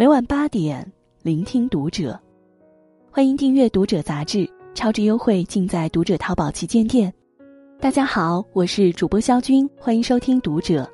[0.00, 2.18] 每晚八点，聆听读者。
[3.10, 7.12] 欢迎订阅《读者》杂志，超值优惠尽在《读者》淘宝旗舰店。
[7.78, 10.84] 大家好，我是主播肖军，欢迎收听《读者》。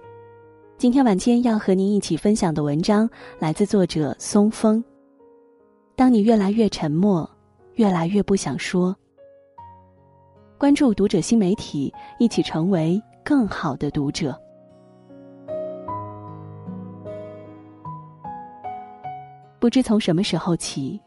[0.76, 3.08] 今天晚间要和您一起分享的文章
[3.38, 4.82] 来自作者松风。
[5.94, 7.30] 当你越来越沉默，
[7.74, 8.92] 越来越不想说。
[10.58, 14.36] 关注《读者》新媒体，一起成为更好的读者。
[19.58, 21.00] 不知从什么时候起，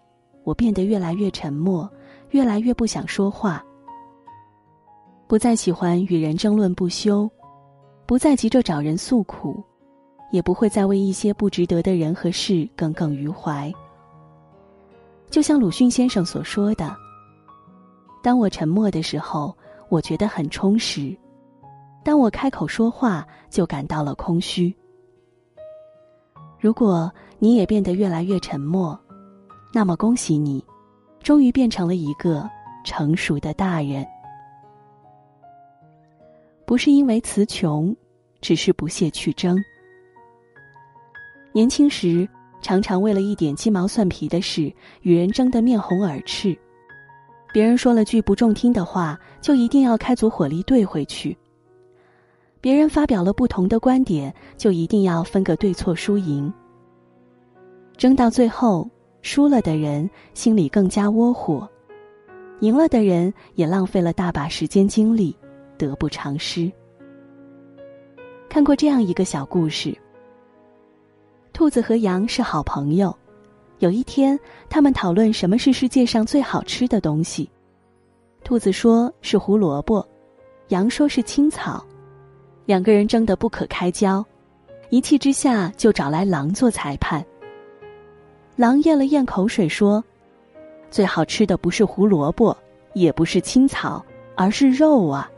[0.43, 1.89] 我变得越来越沉默，
[2.31, 3.63] 越来越不想说话。
[5.27, 7.29] 不再喜欢与人争论不休，
[8.07, 9.63] 不再急着找人诉苦，
[10.31, 13.71] 也不会再为一些不值得的人和事耿耿于怀。
[15.29, 16.95] 就像鲁迅先生所说的
[18.23, 19.55] ：“当我沉默的时候，
[19.87, 21.15] 我觉得很充实；
[22.03, 24.75] 当我开口说话，就感到了空虚。”
[26.59, 28.99] 如果你也变得越来越沉默，
[29.73, 30.63] 那么恭喜你，
[31.23, 32.47] 终于变成了一个
[32.83, 34.05] 成熟的大人。
[36.65, 37.95] 不是因为词穷，
[38.41, 39.57] 只是不屑去争。
[41.51, 42.27] 年轻时，
[42.61, 46.55] 常常为了一点鸡毛蒜皮的事与人争得面红耳赤，
[47.53, 51.35] 别人说了句不中听的话，就一定要开足火力怼回去。
[52.61, 56.53] 别人发表了不同的观点，就一定要分个对错输赢。
[57.99, 58.89] 争到最后，
[59.21, 61.67] 输了的人心里更加窝火，
[62.61, 65.35] 赢了的人也浪费了大把时间精力，
[65.77, 66.71] 得不偿失。
[68.47, 69.93] 看过这样一个小故事：
[71.51, 73.13] 兔子和羊是好朋友，
[73.79, 77.49] 有一天，他们讨论什么是世界上最好吃的东西。
[78.45, 80.07] 兔子说是胡萝卜，
[80.69, 81.85] 羊说是青草。
[82.65, 84.25] 两个人争得不可开交，
[84.89, 87.21] 一气之下就找来狼做裁判。
[88.59, 90.03] 狼咽了咽口水说
[90.91, 92.53] ：“最好吃的不是胡萝卜，
[92.91, 95.31] 也不是青草，而是肉啊！”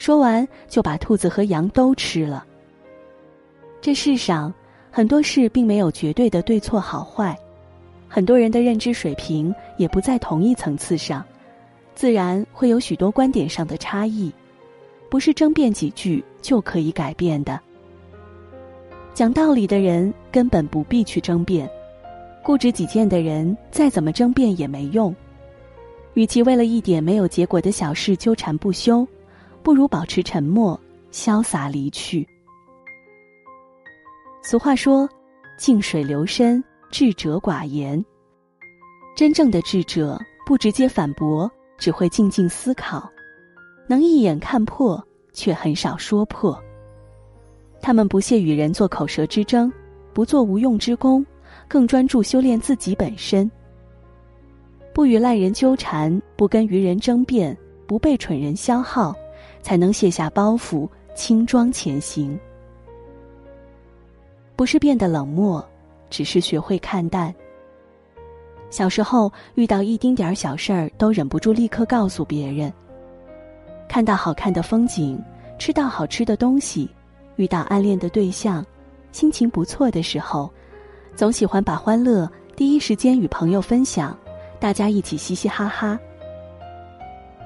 [0.00, 2.46] 说完就把兔子和羊都吃了。
[3.82, 4.50] 这世上
[4.90, 7.38] 很多事并没有绝对的对错好坏，
[8.08, 11.22] 很多人的认知水平也不在同一层次上，
[11.94, 14.32] 自然会有许多观点上的差异。
[15.10, 17.60] 不是争辩几句就可以改变的。
[19.12, 21.68] 讲道理的人根本不必去争辩，
[22.44, 25.14] 固执己见的人再怎么争辩也没用。
[26.12, 29.04] 与其为了一点没有结果的小事纠缠不休，
[29.62, 30.78] 不如保持沉默，
[31.10, 32.24] 潇洒离去。
[34.42, 35.08] 俗话说
[35.58, 38.04] ：“静水流深，智者寡言。”
[39.16, 43.10] 真正的智者不直接反驳，只会静静思考。
[43.88, 46.62] 能一眼看破，却很少说破。
[47.80, 49.72] 他们不屑与人做口舌之争，
[50.12, 51.24] 不做无用之功，
[51.68, 53.50] 更专注修炼自己本身。
[54.92, 59.14] 不与烂人纠缠，不跟愚人争辩，不被蠢人消耗，
[59.60, 62.38] 才能卸下包袱，轻装前行。
[64.54, 65.66] 不是变得冷漠，
[66.10, 67.34] 只是学会看淡。
[68.70, 72.72] 小时候遇到一丁点儿小事儿，都忍不住立刻告诉别人。
[73.88, 75.20] 看到好看的风景，
[75.58, 76.88] 吃到好吃的东西，
[77.36, 78.64] 遇到暗恋的对象，
[79.10, 80.48] 心情不错的时候，
[81.16, 84.16] 总喜欢把欢乐第一时间与朋友分享，
[84.58, 85.98] 大家一起嘻嘻哈哈。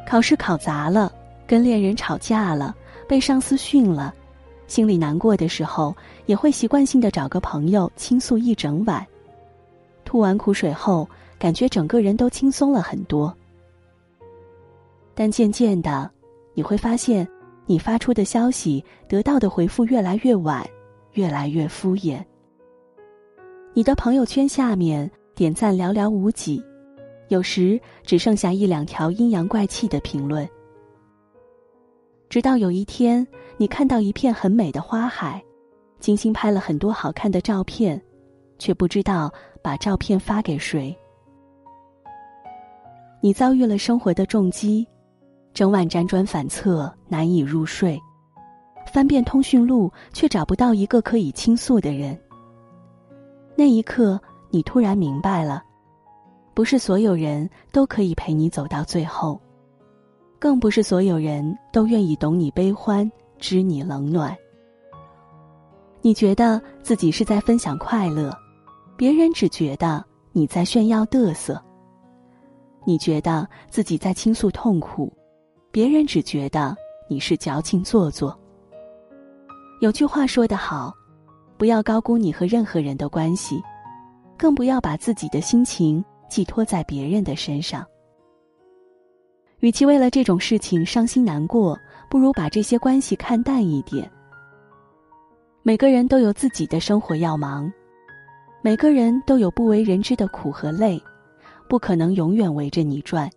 [0.06, 1.12] 考试考砸了，
[1.46, 2.74] 跟恋人吵架了，
[3.06, 4.14] 被上司训了，
[4.66, 9.06] 心里难过的时候，也会习惯性的找个朋友倾诉一整晚。
[10.02, 11.06] 吐完苦水后，
[11.38, 13.34] 感觉整个人都轻松了很多。
[15.14, 16.10] 但渐渐的。
[16.54, 17.28] 你会发现，
[17.66, 20.66] 你发出的消息得到的回复越来越晚，
[21.12, 22.24] 越来越敷衍。
[23.78, 26.60] 你的朋友圈下面点赞寥寥无几，
[27.28, 30.44] 有时只剩下一两条阴阳怪气的评论。
[32.28, 33.24] 直到有一天，
[33.56, 35.40] 你看到一片很美的花海，
[36.00, 38.02] 精心拍了很多好看的照片，
[38.58, 39.32] 却不知道
[39.62, 40.92] 把照片发给谁。
[43.20, 44.84] 你遭遇了生活的重击。
[45.54, 47.96] 整晚辗转反侧，难以入睡，
[48.92, 52.18] 翻遍通讯录，却找不到一个可以倾诉的人。
[53.58, 54.20] 那一刻，
[54.50, 55.64] 你突然明白了，
[56.54, 59.40] 不是所有人都可以陪你走到最后，
[60.38, 64.32] 更不是所有人都愿意懂你悲欢，知你冷暖。
[66.02, 68.32] 你觉得自己是在分享快乐，
[68.96, 71.60] 别人只觉得你在炫耀得瑟。
[72.84, 75.12] 你觉得自己在倾诉痛苦。
[75.72, 76.76] 别人只觉得
[77.08, 78.38] 你是矫情做作。
[79.80, 80.94] 有句话说得好，
[81.58, 83.60] 不要高估你和任何人的关系，
[84.36, 87.84] 更不要把自己的心情寄托在别人的身上。
[89.58, 91.76] 与其为了这种事情伤心难过，
[92.08, 94.08] 不如把这些关系看淡一点。
[95.64, 97.70] 每个人都有自己的生活要忙，
[98.62, 101.02] 每个人都有不为人知的苦和累，
[101.68, 103.28] 不可能永远围着你转。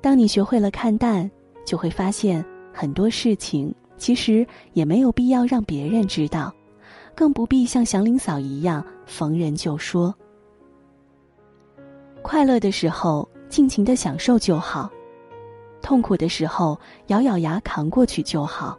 [0.00, 1.30] 当你学会了看淡，
[1.64, 6.52] 就会发现很多事情其实也没有必要让别人知道，
[7.14, 10.14] 更不必像祥林嫂一样逢人就说。
[12.22, 14.90] 快乐的时候尽情的享受就好，
[15.82, 16.78] 痛苦的时候
[17.08, 18.78] 咬咬牙扛过去就好。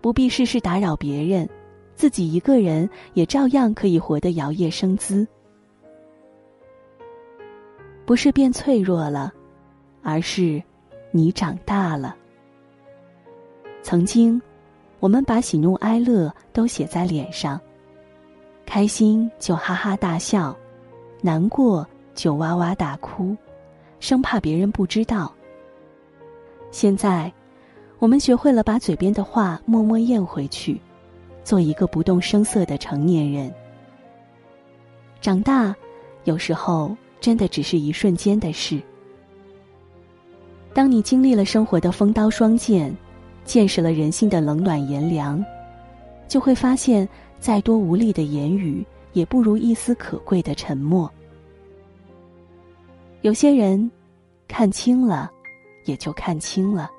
[0.00, 1.48] 不必事事打扰别人，
[1.94, 5.26] 自己一个人也照样可以活得摇曳生姿。
[8.04, 9.32] 不是变脆弱了，
[10.02, 10.62] 而是
[11.12, 12.16] 你长大了。
[13.82, 14.40] 曾经，
[15.02, 17.60] 我们把喜怒哀乐都写在脸上，
[18.64, 20.56] 开心就哈哈大笑，
[21.20, 21.84] 难过
[22.14, 23.36] 就哇哇大哭，
[23.98, 25.34] 生怕别人不知道。
[26.70, 27.30] 现在。
[27.98, 30.80] 我们学会了把嘴边的话默默咽回去，
[31.44, 33.54] 做一个不动声色的成年人。
[35.20, 35.72] 长大，
[36.24, 38.82] 有时候真的只是一瞬间的事。
[40.74, 42.92] 当你经历了生活的风刀霜剑，
[43.44, 45.44] 见识了人性的冷暖炎凉，
[46.28, 47.08] 就会发现，
[47.38, 51.10] 再多无力的言语，也不如一丝可贵的沉默。
[53.22, 53.90] 有些人，
[54.48, 55.30] 看清了，
[55.84, 56.90] 也就看清了。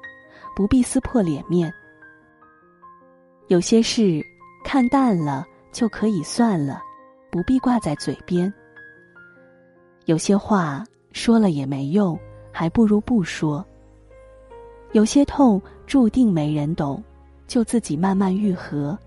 [0.56, 1.74] 不必撕破脸面，
[3.48, 4.24] 有些事
[4.64, 6.80] 看淡了就可以算了，
[7.32, 8.54] 不必挂在嘴边。
[10.06, 12.16] 有些话说了也没用，
[12.52, 13.66] 还不如不说。
[14.92, 15.60] 有些痛
[15.94, 17.04] 注定没人懂，
[17.46, 18.98] 就自己慢慢愈合。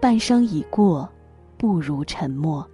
[0.00, 1.08] 半生已过，
[1.58, 2.64] 不如沉默。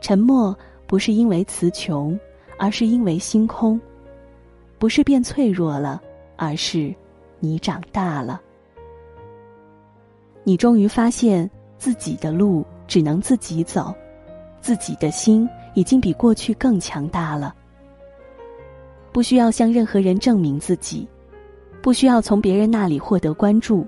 [0.00, 0.56] 沉默
[0.86, 2.16] 不是因为词穷，
[2.60, 3.80] 而是因为心空。
[4.78, 6.00] 不是变脆弱了，
[6.36, 6.94] 而是
[7.40, 8.40] 你长大了。
[10.44, 13.92] 你终于发现自己的路只能自己走，
[14.60, 17.52] 自己的心已经比过去更强大了。
[19.14, 21.08] 不需要向任何人证明自己，
[21.80, 23.86] 不需要从别人那里获得关注，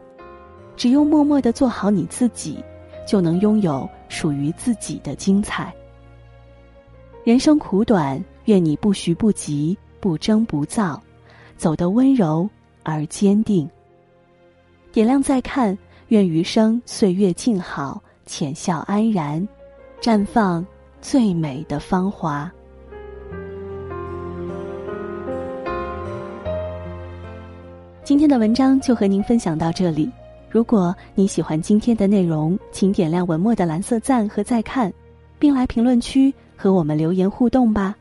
[0.76, 2.62] 只用默默的做好你自己，
[3.04, 5.74] 就能拥有属于自己的精彩。
[7.24, 9.76] 人生苦短，愿你不徐不急。
[9.98, 11.02] 不争不躁，
[11.56, 12.48] 走得温柔
[12.84, 13.68] 而坚定。
[14.92, 15.76] 点亮再看，
[16.08, 19.48] 愿余生岁月静好，浅笑安然，
[20.00, 20.64] 绽放
[21.00, 22.48] 最美的芳华。
[28.06, 30.08] 今天的文章就和您分享到这里。
[30.48, 34.92] 如果你喜欢今天的内容，请点亮文末的蓝色赞和再看，
[35.40, 37.96] 并来评论区和我们留言互动吧。